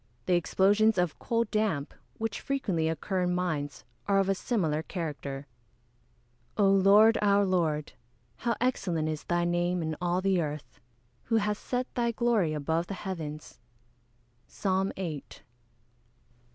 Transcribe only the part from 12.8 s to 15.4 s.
the heavens." PSALM VIII.